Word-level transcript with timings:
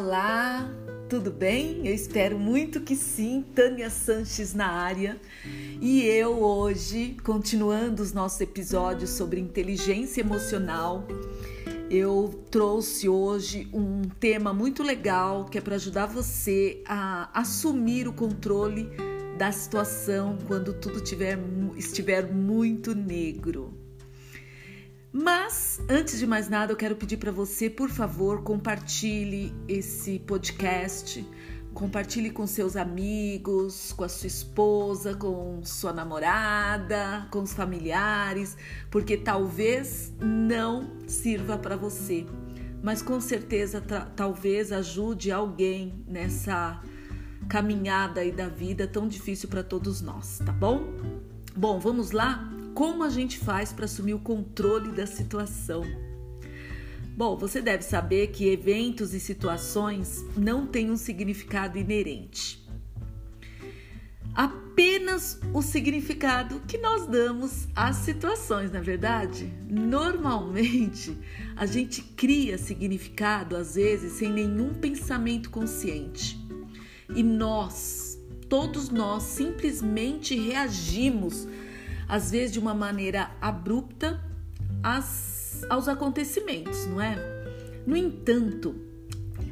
olá! 0.00 0.66
Tudo 1.10 1.30
bem? 1.30 1.86
Eu 1.86 1.92
espero 1.92 2.38
muito 2.38 2.80
que 2.80 2.96
sim. 2.96 3.44
Tânia 3.54 3.90
Sanches 3.90 4.54
na 4.54 4.66
área. 4.66 5.20
E 5.78 6.06
eu 6.06 6.42
hoje, 6.42 7.18
continuando 7.22 8.02
os 8.02 8.10
nossos 8.10 8.40
episódios 8.40 9.10
sobre 9.10 9.38
inteligência 9.38 10.22
emocional, 10.22 11.06
eu 11.90 12.42
trouxe 12.50 13.10
hoje 13.10 13.68
um 13.74 14.00
tema 14.18 14.54
muito 14.54 14.82
legal 14.82 15.44
que 15.44 15.58
é 15.58 15.60
para 15.60 15.74
ajudar 15.74 16.06
você 16.06 16.82
a 16.86 17.28
assumir 17.38 18.08
o 18.08 18.12
controle 18.14 18.88
da 19.36 19.52
situação 19.52 20.38
quando 20.46 20.72
tudo 20.72 21.02
tiver, 21.02 21.38
estiver 21.76 22.32
muito 22.32 22.94
negro. 22.94 23.79
Mas, 25.12 25.80
antes 25.88 26.18
de 26.20 26.26
mais 26.26 26.48
nada, 26.48 26.72
eu 26.72 26.76
quero 26.76 26.94
pedir 26.94 27.16
para 27.16 27.32
você, 27.32 27.68
por 27.68 27.90
favor, 27.90 28.42
compartilhe 28.42 29.52
esse 29.66 30.20
podcast, 30.20 31.26
compartilhe 31.74 32.30
com 32.30 32.46
seus 32.46 32.76
amigos, 32.76 33.92
com 33.92 34.04
a 34.04 34.08
sua 34.08 34.28
esposa, 34.28 35.14
com 35.14 35.60
sua 35.64 35.92
namorada, 35.92 37.26
com 37.32 37.42
os 37.42 37.52
familiares, 37.52 38.56
porque 38.88 39.16
talvez 39.16 40.12
não 40.20 40.96
sirva 41.08 41.58
para 41.58 41.76
você, 41.76 42.24
mas 42.80 43.02
com 43.02 43.20
certeza 43.20 43.80
talvez 44.14 44.70
ajude 44.70 45.32
alguém 45.32 46.04
nessa 46.06 46.80
caminhada 47.48 48.20
aí 48.20 48.30
da 48.30 48.46
vida 48.46 48.86
tão 48.86 49.08
difícil 49.08 49.48
para 49.48 49.64
todos 49.64 50.00
nós, 50.00 50.38
tá 50.38 50.52
bom? 50.52 50.84
Bom, 51.56 51.80
vamos 51.80 52.12
lá? 52.12 52.59
Como 52.74 53.02
a 53.02 53.08
gente 53.10 53.38
faz 53.38 53.72
para 53.72 53.84
assumir 53.84 54.14
o 54.14 54.18
controle 54.18 54.92
da 54.92 55.06
situação? 55.06 55.84
Bom, 57.16 57.36
você 57.36 57.60
deve 57.60 57.82
saber 57.82 58.28
que 58.28 58.48
eventos 58.48 59.12
e 59.12 59.20
situações 59.20 60.24
não 60.36 60.66
têm 60.66 60.90
um 60.90 60.96
significado 60.96 61.76
inerente. 61.76 62.66
Apenas 64.32 65.38
o 65.52 65.60
significado 65.60 66.62
que 66.66 66.78
nós 66.78 67.06
damos 67.06 67.68
às 67.74 67.96
situações, 67.96 68.70
na 68.70 68.78
é 68.78 68.82
verdade? 68.82 69.52
Normalmente, 69.68 71.14
a 71.56 71.66
gente 71.66 72.00
cria 72.00 72.56
significado 72.56 73.56
às 73.56 73.74
vezes 73.74 74.12
sem 74.12 74.32
nenhum 74.32 74.72
pensamento 74.72 75.50
consciente. 75.50 76.40
E 77.14 77.22
nós, 77.22 78.18
todos 78.48 78.88
nós, 78.88 79.24
simplesmente 79.24 80.34
reagimos 80.38 81.46
às 82.10 82.30
vezes 82.32 82.52
de 82.52 82.58
uma 82.58 82.74
maneira 82.74 83.30
abrupta, 83.40 84.20
aos 85.68 85.88
acontecimentos, 85.88 86.84
não 86.86 87.00
é? 87.00 87.14
No 87.86 87.96
entanto, 87.96 88.74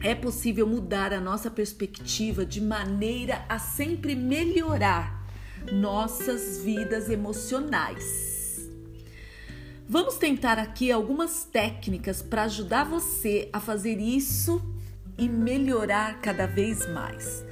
é 0.03 0.15
possível 0.15 0.67
mudar 0.67 1.13
a 1.13 1.21
nossa 1.21 1.51
perspectiva 1.51 2.45
de 2.45 2.61
maneira 2.61 3.45
a 3.49 3.61
sempre 3.61 4.17
melhorar 4.17 5.25
nossas 5.73 6.61
vidas 6.63 7.09
emocionais. 7.09 8.69
Vamos 9.89 10.17
tentar 10.17 10.59
aqui 10.59 10.91
algumas 10.91 11.45
técnicas 11.45 12.21
para 12.21 12.43
ajudar 12.43 12.85
você 12.85 13.49
a 13.53 13.61
fazer 13.61 13.99
isso 14.01 14.61
e 15.17 15.29
melhorar 15.29 16.21
cada 16.21 16.47
vez 16.47 16.87
mais. 16.93 17.45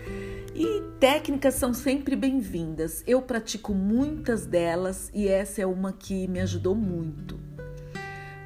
E 0.58 0.80
técnicas 0.98 1.52
são 1.52 1.74
sempre 1.74 2.16
bem-vindas. 2.16 3.04
Eu 3.06 3.20
pratico 3.20 3.74
muitas 3.74 4.46
delas 4.46 5.10
e 5.12 5.28
essa 5.28 5.60
é 5.60 5.66
uma 5.66 5.92
que 5.92 6.26
me 6.28 6.40
ajudou 6.40 6.74
muito. 6.74 7.38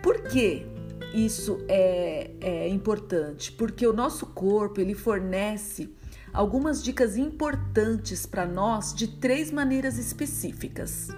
Por 0.03 0.23
que 0.23 0.67
isso 1.15 1.65
é, 1.69 2.33
é 2.41 2.69
importante? 2.69 3.53
Porque 3.53 3.87
o 3.87 3.93
nosso 3.93 4.27
corpo 4.27 4.81
ele 4.81 4.93
fornece 4.93 5.95
algumas 6.33 6.83
dicas 6.83 7.17
importantes 7.17 8.27
para 8.27 8.45
nós 8.45 8.93
de 8.93 9.07
três 9.07 9.53
maneiras 9.53 9.97
específicas. 9.97 11.11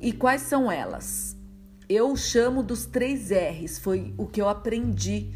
E 0.00 0.12
quais 0.12 0.42
são 0.42 0.70
elas? 0.70 1.36
Eu 1.88 2.14
chamo 2.14 2.62
dos 2.62 2.86
três 2.86 3.30
R's, 3.30 3.80
foi 3.80 4.14
o 4.16 4.28
que 4.28 4.40
eu 4.40 4.48
aprendi 4.48 5.32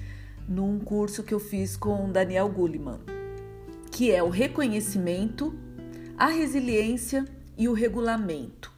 num 0.48 0.78
curso 0.78 1.24
que 1.24 1.34
eu 1.34 1.40
fiz 1.40 1.76
com 1.76 2.12
Daniel 2.12 2.48
Gulliman 2.48 3.15
que 3.96 4.12
é 4.12 4.22
o 4.22 4.28
reconhecimento, 4.28 5.58
a 6.18 6.26
resiliência 6.26 7.24
e 7.56 7.66
o 7.66 7.72
regulamento. 7.72 8.70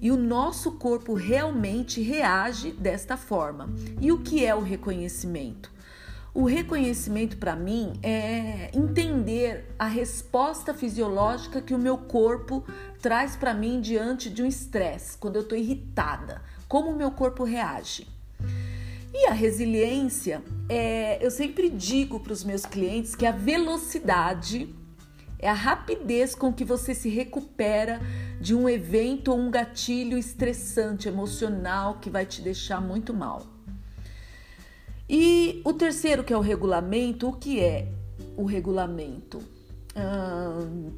E 0.00 0.10
o 0.10 0.16
nosso 0.16 0.78
corpo 0.78 1.12
realmente 1.12 2.00
reage 2.00 2.70
desta 2.70 3.18
forma. 3.18 3.68
E 4.00 4.10
o 4.10 4.22
que 4.22 4.46
é 4.46 4.54
o 4.54 4.62
reconhecimento? 4.62 5.70
O 6.32 6.46
reconhecimento 6.46 7.36
para 7.36 7.54
mim 7.54 8.00
é 8.02 8.70
entender 8.74 9.74
a 9.78 9.86
resposta 9.86 10.72
fisiológica 10.72 11.60
que 11.60 11.74
o 11.74 11.78
meu 11.78 11.98
corpo 11.98 12.64
traz 13.02 13.36
para 13.36 13.52
mim 13.52 13.78
diante 13.78 14.30
de 14.30 14.42
um 14.42 14.46
estresse, 14.46 15.18
quando 15.18 15.36
eu 15.36 15.42
estou 15.42 15.58
irritada, 15.58 16.40
como 16.66 16.88
o 16.88 16.96
meu 16.96 17.10
corpo 17.10 17.44
reage. 17.44 18.06
A 19.28 19.32
resiliência, 19.34 20.42
é, 20.70 21.22
eu 21.22 21.30
sempre 21.30 21.68
digo 21.68 22.18
para 22.18 22.32
os 22.32 22.42
meus 22.42 22.64
clientes 22.64 23.14
que 23.14 23.26
a 23.26 23.30
velocidade 23.30 24.74
é 25.38 25.50
a 25.50 25.52
rapidez 25.52 26.34
com 26.34 26.50
que 26.50 26.64
você 26.64 26.94
se 26.94 27.10
recupera 27.10 28.00
de 28.40 28.54
um 28.54 28.66
evento 28.66 29.30
ou 29.30 29.38
um 29.38 29.50
gatilho 29.50 30.16
estressante, 30.16 31.08
emocional, 31.08 31.98
que 32.00 32.08
vai 32.08 32.24
te 32.24 32.40
deixar 32.40 32.80
muito 32.80 33.12
mal. 33.12 33.42
E 35.06 35.60
o 35.62 35.74
terceiro, 35.74 36.24
que 36.24 36.32
é 36.32 36.36
o 36.36 36.40
regulamento, 36.40 37.28
o 37.28 37.34
que 37.34 37.60
é 37.60 37.86
o 38.34 38.46
regulamento? 38.46 39.42
Hum, 39.94 40.90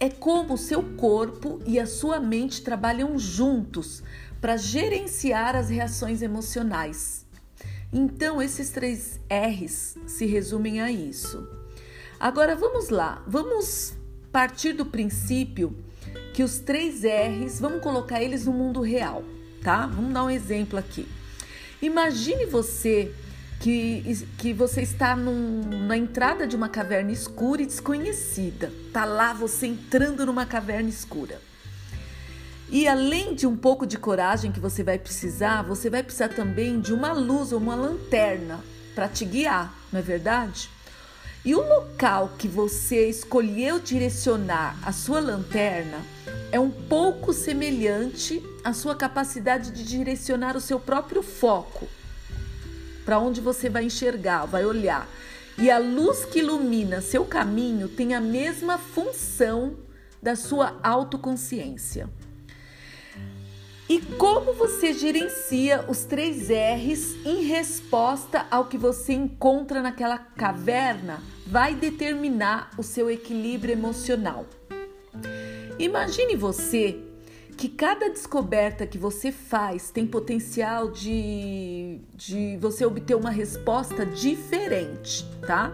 é 0.00 0.10
como 0.10 0.54
o 0.54 0.58
seu 0.58 0.82
corpo 0.96 1.60
e 1.64 1.78
a 1.78 1.86
sua 1.86 2.18
mente 2.18 2.60
trabalham 2.60 3.16
juntos 3.16 4.02
para 4.40 4.56
gerenciar 4.56 5.54
as 5.54 5.70
reações 5.70 6.22
emocionais. 6.22 7.22
Então, 7.92 8.40
esses 8.40 8.70
três 8.70 9.20
R's 9.28 9.96
se 10.06 10.24
resumem 10.24 10.80
a 10.80 10.90
isso. 10.90 11.46
Agora 12.18 12.56
vamos 12.56 12.88
lá, 12.88 13.22
vamos 13.26 13.94
partir 14.30 14.72
do 14.72 14.86
princípio 14.86 15.76
que 16.32 16.42
os 16.42 16.58
três 16.58 17.02
R's, 17.02 17.60
vamos 17.60 17.82
colocar 17.82 18.22
eles 18.22 18.46
no 18.46 18.52
mundo 18.52 18.80
real, 18.80 19.22
tá? 19.62 19.86
Vamos 19.86 20.14
dar 20.14 20.24
um 20.24 20.30
exemplo 20.30 20.78
aqui. 20.78 21.06
Imagine 21.82 22.46
você 22.46 23.12
que, 23.60 24.26
que 24.38 24.54
você 24.54 24.80
está 24.80 25.14
num, 25.14 25.86
na 25.86 25.96
entrada 25.96 26.46
de 26.46 26.56
uma 26.56 26.68
caverna 26.68 27.12
escura 27.12 27.62
e 27.62 27.66
desconhecida. 27.66 28.72
Tá 28.92 29.04
lá 29.04 29.34
você 29.34 29.66
entrando 29.66 30.24
numa 30.24 30.46
caverna 30.46 30.88
escura. 30.88 31.40
E 32.72 32.88
além 32.88 33.34
de 33.34 33.46
um 33.46 33.54
pouco 33.54 33.86
de 33.86 33.98
coragem 33.98 34.50
que 34.50 34.58
você 34.58 34.82
vai 34.82 34.98
precisar, 34.98 35.60
você 35.60 35.90
vai 35.90 36.02
precisar 36.02 36.30
também 36.30 36.80
de 36.80 36.94
uma 36.94 37.12
luz 37.12 37.52
ou 37.52 37.58
uma 37.58 37.74
lanterna 37.74 38.60
para 38.94 39.06
te 39.06 39.26
guiar, 39.26 39.74
não 39.92 40.00
é 40.00 40.02
verdade? 40.02 40.70
E 41.44 41.54
o 41.54 41.60
local 41.60 42.32
que 42.38 42.48
você 42.48 43.10
escolheu 43.10 43.78
direcionar 43.78 44.78
a 44.82 44.90
sua 44.90 45.20
lanterna 45.20 45.98
é 46.50 46.58
um 46.58 46.70
pouco 46.70 47.34
semelhante 47.34 48.42
à 48.64 48.72
sua 48.72 48.96
capacidade 48.96 49.70
de 49.70 49.84
direcionar 49.84 50.56
o 50.56 50.60
seu 50.60 50.80
próprio 50.80 51.22
foco 51.22 51.86
para 53.04 53.18
onde 53.18 53.42
você 53.42 53.68
vai 53.68 53.84
enxergar, 53.84 54.46
vai 54.46 54.64
olhar. 54.64 55.06
E 55.58 55.70
a 55.70 55.76
luz 55.76 56.24
que 56.24 56.38
ilumina 56.38 57.02
seu 57.02 57.26
caminho 57.26 57.86
tem 57.86 58.14
a 58.14 58.20
mesma 58.20 58.78
função 58.78 59.76
da 60.22 60.34
sua 60.34 60.78
autoconsciência. 60.82 62.08
E 63.92 64.00
como 64.16 64.54
você 64.54 64.94
gerencia 64.94 65.84
os 65.86 66.04
três 66.04 66.48
R's 66.48 67.14
em 67.26 67.44
resposta 67.44 68.46
ao 68.50 68.64
que 68.64 68.78
você 68.78 69.12
encontra 69.12 69.82
naquela 69.82 70.16
caverna 70.16 71.22
vai 71.46 71.74
determinar 71.74 72.70
o 72.78 72.82
seu 72.82 73.10
equilíbrio 73.10 73.74
emocional. 73.74 74.46
Imagine 75.78 76.36
você 76.36 77.00
que 77.54 77.68
cada 77.68 78.08
descoberta 78.08 78.86
que 78.86 78.96
você 78.96 79.30
faz 79.30 79.90
tem 79.90 80.06
potencial 80.06 80.90
de, 80.90 82.00
de 82.14 82.56
você 82.62 82.86
obter 82.86 83.14
uma 83.14 83.30
resposta 83.30 84.06
diferente, 84.06 85.22
tá? 85.46 85.70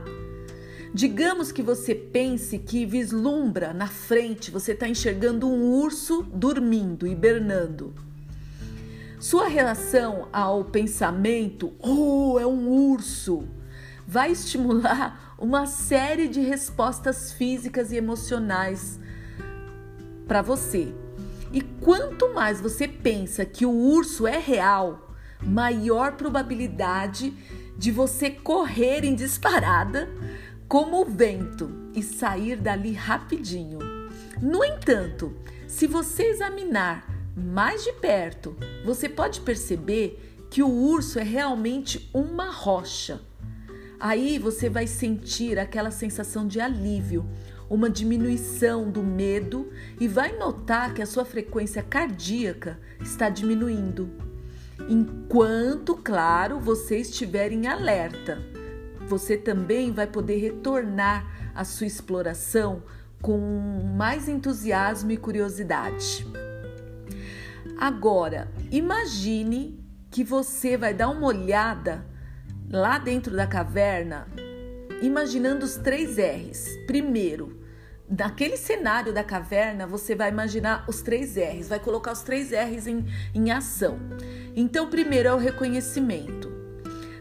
Digamos 0.92 1.52
que 1.52 1.62
você 1.62 1.94
pense 1.94 2.58
que 2.58 2.84
vislumbra 2.84 3.72
na 3.72 3.86
frente, 3.86 4.50
você 4.50 4.72
está 4.72 4.88
enxergando 4.88 5.46
um 5.46 5.70
urso 5.70 6.24
dormindo, 6.24 7.06
hibernando. 7.06 8.07
Sua 9.20 9.48
reação 9.48 10.28
ao 10.32 10.64
pensamento, 10.64 11.74
oh, 11.80 12.38
é 12.38 12.46
um 12.46 12.68
urso, 12.68 13.48
vai 14.06 14.30
estimular 14.30 15.34
uma 15.36 15.66
série 15.66 16.28
de 16.28 16.40
respostas 16.40 17.32
físicas 17.32 17.90
e 17.90 17.96
emocionais 17.96 19.00
para 20.28 20.40
você. 20.40 20.94
E 21.52 21.60
quanto 21.60 22.32
mais 22.32 22.60
você 22.60 22.86
pensa 22.86 23.44
que 23.44 23.66
o 23.66 23.72
urso 23.72 24.24
é 24.24 24.38
real, 24.38 25.12
maior 25.42 26.12
probabilidade 26.12 27.34
de 27.76 27.90
você 27.90 28.30
correr 28.30 29.04
em 29.04 29.16
disparada 29.16 30.08
como 30.68 31.00
o 31.00 31.04
vento 31.04 31.90
e 31.92 32.04
sair 32.04 32.54
dali 32.54 32.92
rapidinho. 32.92 33.80
No 34.40 34.62
entanto, 34.62 35.34
se 35.66 35.88
você 35.88 36.24
examinar 36.24 37.07
mais 37.38 37.84
de 37.84 37.92
perto, 37.92 38.56
você 38.84 39.08
pode 39.08 39.40
perceber 39.40 40.46
que 40.50 40.62
o 40.62 40.68
urso 40.68 41.18
é 41.18 41.22
realmente 41.22 42.10
uma 42.12 42.50
rocha. 42.50 43.20
Aí 44.00 44.38
você 44.38 44.68
vai 44.68 44.86
sentir 44.86 45.58
aquela 45.58 45.90
sensação 45.90 46.46
de 46.46 46.60
alívio, 46.60 47.28
uma 47.68 47.90
diminuição 47.90 48.90
do 48.90 49.02
medo 49.02 49.70
e 50.00 50.08
vai 50.08 50.36
notar 50.36 50.94
que 50.94 51.02
a 51.02 51.06
sua 51.06 51.24
frequência 51.24 51.82
cardíaca 51.82 52.78
está 53.00 53.28
diminuindo. 53.28 54.10
Enquanto, 54.88 55.96
claro, 55.96 56.58
você 56.58 56.98
estiver 56.98 57.52
em 57.52 57.66
alerta, 57.66 58.38
você 59.06 59.36
também 59.36 59.92
vai 59.92 60.06
poder 60.06 60.36
retornar 60.36 61.50
à 61.54 61.64
sua 61.64 61.86
exploração 61.86 62.82
com 63.20 63.38
mais 63.96 64.28
entusiasmo 64.28 65.10
e 65.10 65.16
curiosidade. 65.16 66.26
Agora, 67.78 68.50
imagine 68.72 69.78
que 70.10 70.24
você 70.24 70.76
vai 70.76 70.92
dar 70.92 71.10
uma 71.10 71.28
olhada 71.28 72.04
lá 72.68 72.98
dentro 72.98 73.36
da 73.36 73.46
caverna, 73.46 74.26
imaginando 75.00 75.64
os 75.64 75.76
três 75.76 76.16
R's. 76.16 76.66
Primeiro, 76.88 77.62
naquele 78.10 78.56
cenário 78.56 79.12
da 79.12 79.22
caverna, 79.22 79.86
você 79.86 80.16
vai 80.16 80.28
imaginar 80.28 80.84
os 80.88 81.02
três 81.02 81.36
R's, 81.36 81.68
vai 81.68 81.78
colocar 81.78 82.10
os 82.10 82.22
três 82.22 82.50
R's 82.50 82.88
em, 82.88 83.04
em 83.32 83.52
ação. 83.52 83.96
Então, 84.56 84.90
primeiro 84.90 85.28
é 85.28 85.32
o 85.32 85.38
reconhecimento. 85.38 86.50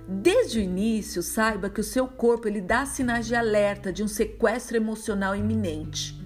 Desde 0.07 0.57
o 0.57 0.61
início, 0.63 1.21
saiba 1.21 1.69
que 1.69 1.81
o 1.81 1.83
seu 1.83 2.07
corpo 2.07 2.47
ele 2.47 2.61
dá 2.61 2.83
sinais 2.83 3.27
de 3.27 3.35
alerta 3.35 3.93
de 3.93 4.01
um 4.01 4.07
sequestro 4.07 4.75
emocional 4.75 5.35
iminente. 5.35 6.16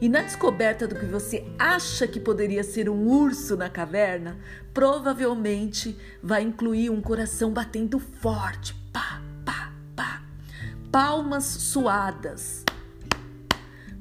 E 0.00 0.08
na 0.08 0.22
descoberta 0.22 0.88
do 0.88 0.94
que 0.94 1.04
você 1.04 1.44
acha 1.58 2.08
que 2.08 2.18
poderia 2.18 2.64
ser 2.64 2.88
um 2.88 3.06
urso 3.06 3.54
na 3.54 3.68
caverna, 3.68 4.38
provavelmente 4.72 5.94
vai 6.22 6.42
incluir 6.42 6.88
um 6.88 7.02
coração 7.02 7.52
batendo 7.52 7.98
forte, 7.98 8.74
pá, 8.90 9.20
pá, 9.44 9.70
pá, 9.94 10.22
palmas 10.90 11.44
suadas, 11.44 12.64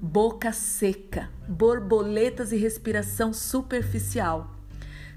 boca 0.02 0.54
seca, 0.54 1.30
borboletas 1.46 2.54
e 2.54 2.56
respiração 2.56 3.34
superficial. 3.34 4.56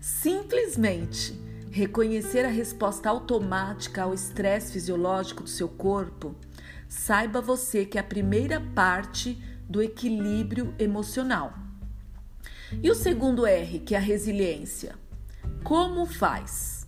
Simplesmente 0.01 1.41
reconhecer 1.71 2.45
a 2.45 2.49
resposta 2.49 3.09
automática 3.09 4.03
ao 4.03 4.13
estresse 4.13 4.73
fisiológico 4.73 5.45
do 5.45 5.49
seu 5.49 5.69
corpo, 5.69 6.35
saiba 6.89 7.41
você 7.41 7.87
que 7.87 7.99
a 7.99 8.03
primeira 8.03 8.61
parte 8.75 9.41
do 9.69 9.83
equilíbrio 9.83 10.75
emocional. 10.79 11.55
E 12.83 12.91
o 12.91 12.95
segundo 12.95 13.47
R, 13.47 13.81
que 13.81 13.95
é 13.95 13.99
a 13.99 14.01
resiliência. 14.01 14.95
Como 15.63 16.07
faz? 16.07 16.87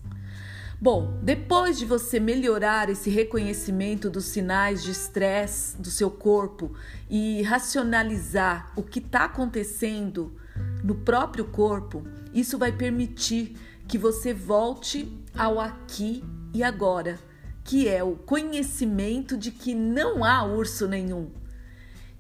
Bom, 0.80 1.18
depois 1.22 1.78
de 1.78 1.86
você 1.86 2.20
melhorar 2.20 2.90
esse 2.90 3.08
reconhecimento 3.08 4.10
dos 4.10 4.26
sinais 4.26 4.82
de 4.82 4.90
estresse 4.90 5.80
do 5.80 5.90
seu 5.90 6.10
corpo 6.10 6.72
e 7.08 7.42
racionalizar 7.42 8.72
o 8.76 8.82
que 8.82 8.98
está 8.98 9.24
acontecendo 9.24 10.34
no 10.82 10.94
próprio 10.94 11.46
corpo, 11.46 12.06
isso 12.34 12.58
vai 12.58 12.70
permitir 12.70 13.56
que 13.88 13.96
você 13.96 14.34
volte 14.34 15.10
ao 15.34 15.60
aqui 15.60 16.22
e 16.52 16.62
agora, 16.62 17.18
que 17.62 17.88
é 17.88 18.02
o 18.02 18.16
conhecimento 18.16 19.36
de 19.36 19.50
que 19.50 19.74
não 19.74 20.24
há 20.24 20.44
urso 20.44 20.86
nenhum. 20.86 21.30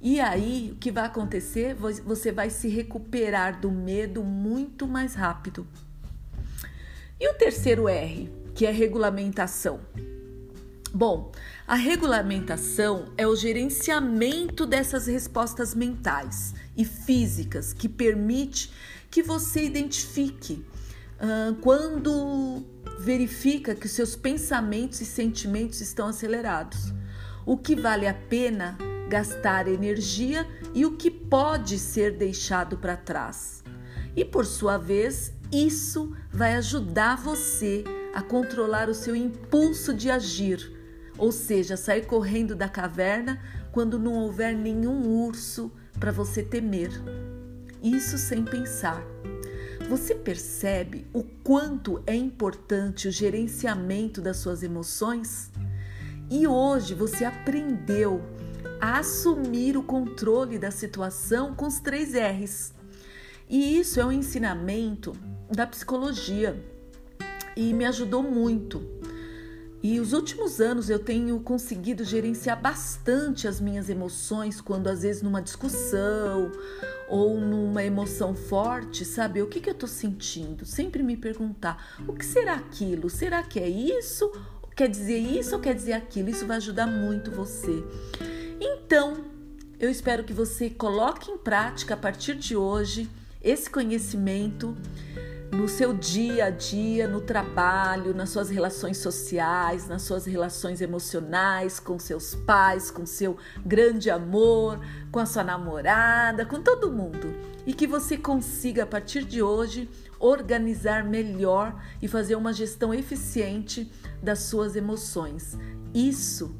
E 0.06 0.20
aí, 0.20 0.70
o 0.70 0.76
que 0.76 0.92
vai 0.92 1.06
acontecer? 1.06 1.74
Você 1.74 2.30
vai 2.30 2.50
se 2.50 2.68
recuperar 2.68 3.58
do 3.58 3.70
medo 3.70 4.22
muito 4.22 4.86
mais 4.86 5.14
rápido. 5.14 5.66
E 7.18 7.26
o 7.26 7.32
terceiro 7.38 7.88
R, 7.88 8.30
que 8.54 8.66
é 8.66 8.70
regulamentação. 8.70 9.80
Bom, 10.92 11.32
a 11.66 11.74
regulamentação 11.74 13.14
é 13.16 13.26
o 13.26 13.34
gerenciamento 13.34 14.66
dessas 14.66 15.06
respostas 15.06 15.74
mentais 15.74 16.54
e 16.76 16.84
físicas 16.84 17.72
que 17.72 17.88
permite 17.88 18.70
que 19.10 19.22
você 19.22 19.64
identifique 19.64 20.66
quando 21.62 22.62
verifica 23.00 23.74
que 23.74 23.86
os 23.86 23.92
seus 23.92 24.14
pensamentos 24.14 25.00
e 25.00 25.06
sentimentos 25.06 25.80
estão 25.80 26.08
acelerados. 26.08 26.92
O 27.46 27.56
que 27.56 27.74
vale 27.74 28.06
a 28.06 28.12
pena 28.12 28.76
gastar 29.08 29.68
energia 29.68 30.46
e 30.74 30.84
o 30.84 30.96
que 30.96 31.10
pode 31.10 31.78
ser 31.78 32.16
deixado 32.16 32.76
para 32.78 32.96
trás. 32.96 33.62
E 34.16 34.24
por 34.24 34.46
sua 34.46 34.78
vez, 34.78 35.32
isso 35.52 36.14
vai 36.32 36.54
ajudar 36.54 37.16
você 37.16 37.84
a 38.14 38.22
controlar 38.22 38.88
o 38.88 38.94
seu 38.94 39.14
impulso 39.14 39.92
de 39.92 40.10
agir, 40.10 40.72
ou 41.18 41.32
seja, 41.32 41.76
sair 41.76 42.06
correndo 42.06 42.54
da 42.54 42.68
caverna 42.68 43.40
quando 43.72 43.98
não 43.98 44.14
houver 44.14 44.54
nenhum 44.54 45.26
urso 45.26 45.72
para 45.98 46.12
você 46.12 46.42
temer. 46.42 46.90
Isso 47.82 48.16
sem 48.16 48.44
pensar. 48.44 49.04
Você 49.88 50.14
percebe 50.14 51.06
o 51.12 51.22
quanto 51.22 52.02
é 52.06 52.14
importante 52.14 53.08
o 53.08 53.12
gerenciamento 53.12 54.20
das 54.20 54.38
suas 54.38 54.62
emoções? 54.62 55.50
E 56.30 56.46
hoje 56.46 56.94
você 56.94 57.24
aprendeu 57.24 58.22
assumir 58.92 59.76
o 59.76 59.82
controle 59.82 60.58
da 60.58 60.70
situação 60.70 61.54
com 61.54 61.66
os 61.66 61.80
três 61.80 62.12
R's. 62.14 62.74
E 63.48 63.78
isso 63.78 64.00
é 64.00 64.04
um 64.04 64.12
ensinamento 64.12 65.12
da 65.50 65.66
psicologia 65.66 66.62
e 67.56 67.72
me 67.72 67.84
ajudou 67.84 68.22
muito. 68.22 68.82
E 69.82 70.00
os 70.00 70.14
últimos 70.14 70.60
anos 70.60 70.88
eu 70.88 70.98
tenho 70.98 71.38
conseguido 71.40 72.04
gerenciar 72.04 72.60
bastante 72.60 73.46
as 73.46 73.60
minhas 73.60 73.90
emoções 73.90 74.60
quando 74.60 74.88
às 74.88 75.02
vezes 75.02 75.20
numa 75.20 75.42
discussão 75.42 76.50
ou 77.08 77.38
numa 77.38 77.84
emoção 77.84 78.34
forte, 78.34 79.04
saber 79.04 79.42
o 79.42 79.46
que, 79.46 79.60
que 79.60 79.68
eu 79.68 79.74
estou 79.74 79.88
sentindo. 79.88 80.64
Sempre 80.64 81.02
me 81.02 81.18
perguntar: 81.18 81.98
o 82.08 82.14
que 82.14 82.24
será 82.24 82.54
aquilo? 82.54 83.10
Será 83.10 83.42
que 83.42 83.60
é 83.60 83.68
isso? 83.68 84.32
Quer 84.74 84.88
dizer 84.88 85.18
isso 85.18 85.54
ou 85.54 85.60
quer 85.60 85.74
dizer 85.74 85.92
aquilo? 85.92 86.30
Isso 86.30 86.46
vai 86.46 86.56
ajudar 86.56 86.86
muito 86.86 87.30
você. 87.30 87.84
Então, 88.86 89.24
eu 89.80 89.90
espero 89.90 90.24
que 90.24 90.32
você 90.34 90.68
coloque 90.68 91.30
em 91.30 91.38
prática 91.38 91.94
a 91.94 91.96
partir 91.96 92.34
de 92.34 92.54
hoje 92.54 93.08
esse 93.42 93.68
conhecimento 93.70 94.76
no 95.50 95.66
seu 95.66 95.94
dia 95.94 96.46
a 96.46 96.50
dia, 96.50 97.08
no 97.08 97.22
trabalho, 97.22 98.12
nas 98.12 98.28
suas 98.28 98.50
relações 98.50 98.98
sociais, 98.98 99.88
nas 99.88 100.02
suas 100.02 100.26
relações 100.26 100.82
emocionais 100.82 101.80
com 101.80 101.98
seus 101.98 102.34
pais, 102.34 102.90
com 102.90 103.06
seu 103.06 103.38
grande 103.64 104.10
amor, 104.10 104.78
com 105.10 105.18
a 105.18 105.24
sua 105.24 105.42
namorada, 105.42 106.44
com 106.44 106.60
todo 106.60 106.92
mundo. 106.92 107.34
E 107.66 107.72
que 107.72 107.86
você 107.86 108.18
consiga, 108.18 108.82
a 108.82 108.86
partir 108.86 109.24
de 109.24 109.42
hoje, 109.42 109.88
organizar 110.20 111.04
melhor 111.04 111.82
e 112.02 112.06
fazer 112.06 112.34
uma 112.34 112.52
gestão 112.52 112.92
eficiente 112.92 113.90
das 114.22 114.40
suas 114.40 114.76
emoções. 114.76 115.56
Isso 115.94 116.54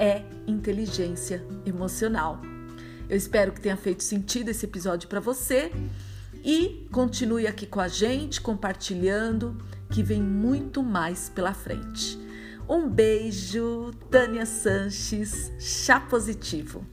é 0.00 0.24
inteligência 0.46 1.46
emocional. 1.66 2.40
Eu 3.08 3.16
espero 3.16 3.52
que 3.52 3.60
tenha 3.60 3.76
feito 3.76 4.02
sentido 4.02 4.48
esse 4.48 4.64
episódio 4.64 5.08
para 5.08 5.20
você. 5.20 5.70
E 6.42 6.88
continue 6.90 7.46
aqui 7.46 7.66
com 7.66 7.80
a 7.80 7.88
gente, 7.88 8.40
compartilhando, 8.40 9.62
que 9.90 10.02
vem 10.02 10.22
muito 10.22 10.82
mais 10.82 11.28
pela 11.28 11.52
frente. 11.52 12.18
Um 12.66 12.88
beijo, 12.88 13.90
Tânia 14.10 14.46
Sanches, 14.46 15.52
chá 15.58 16.00
positivo. 16.00 16.86